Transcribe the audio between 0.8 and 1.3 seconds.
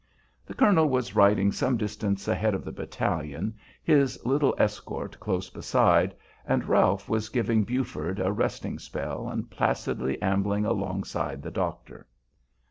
was